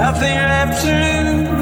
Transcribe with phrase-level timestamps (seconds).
[0.00, 1.57] nothing left to lose.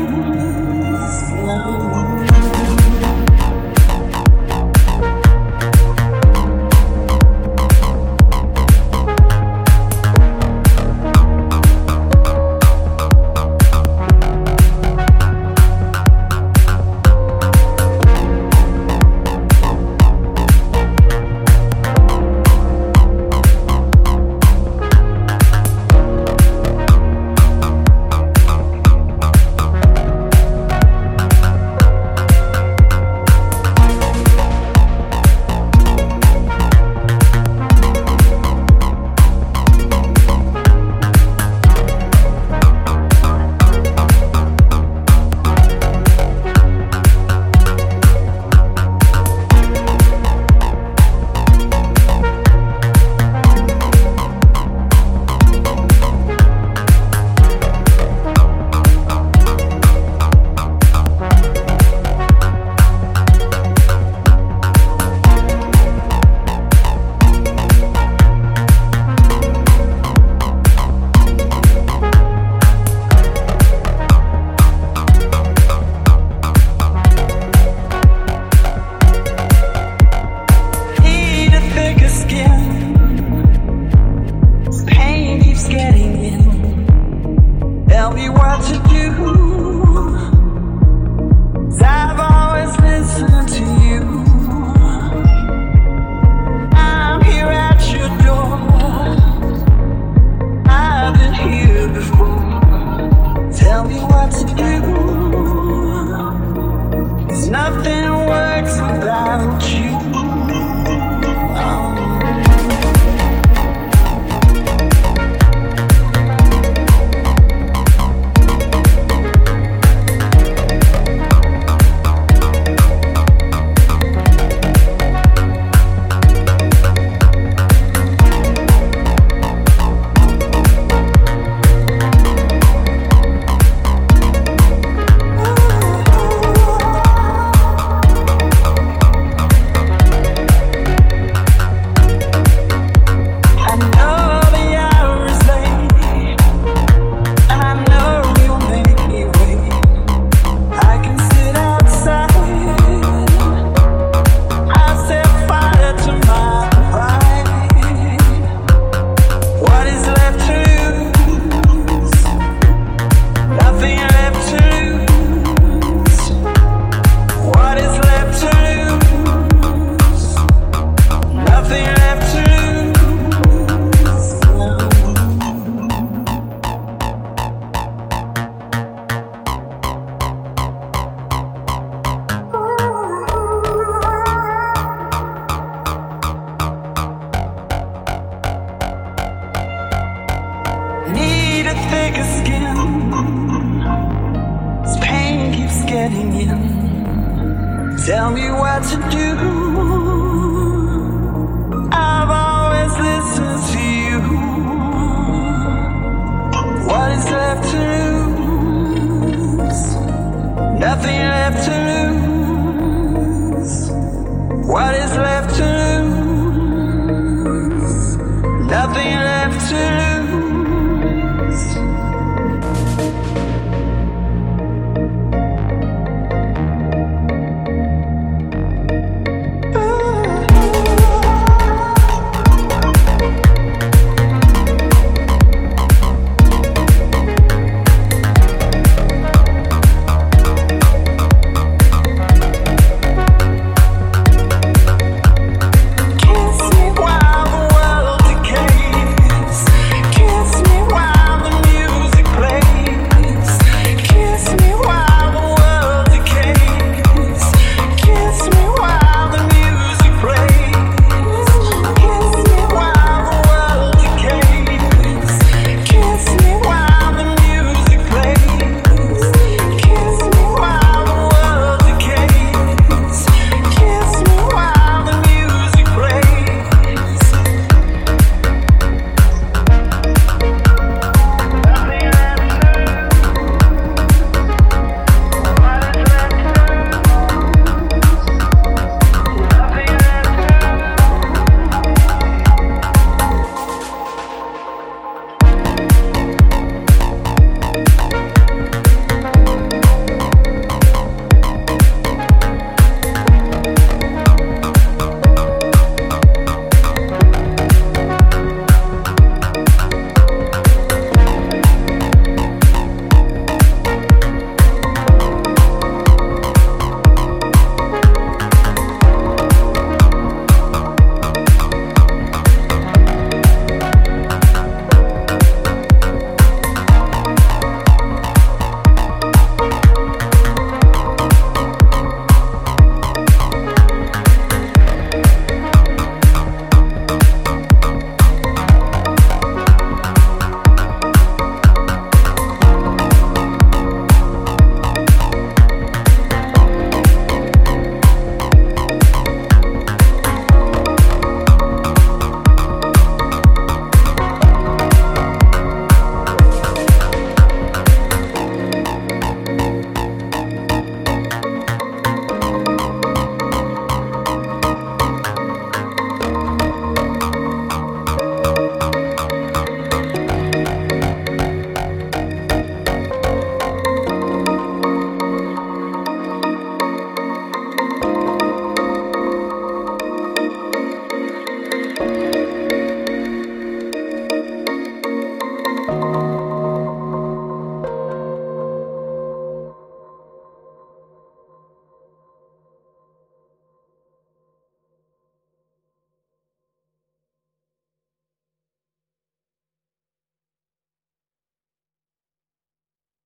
[198.06, 199.65] Tell me what to do.